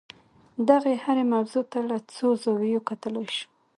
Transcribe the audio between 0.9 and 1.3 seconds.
هرې